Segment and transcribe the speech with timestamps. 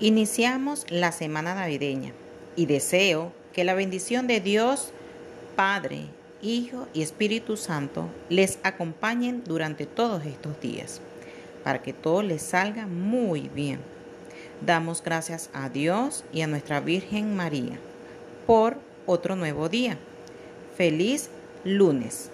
[0.00, 2.12] Iniciamos la semana navideña
[2.56, 4.90] y deseo que la bendición de Dios,
[5.54, 6.06] Padre,
[6.42, 11.00] Hijo y Espíritu Santo les acompañen durante todos estos días,
[11.62, 13.78] para que todo les salga muy bien.
[14.66, 17.78] Damos gracias a Dios y a nuestra Virgen María
[18.48, 18.76] por
[19.06, 19.96] otro nuevo día.
[20.76, 21.30] Feliz
[21.62, 22.30] lunes.